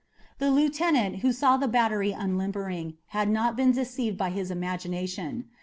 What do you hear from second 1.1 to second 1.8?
who saw the